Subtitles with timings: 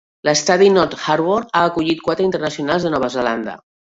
[0.27, 3.55] L'estadi North Harbour ha acollit quatre internacionals de Nova Zelanda.